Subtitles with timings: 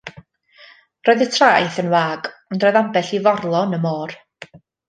[1.09, 4.19] Roedd y traeth yn wag, ond roedd ambell i forlo yn y môr.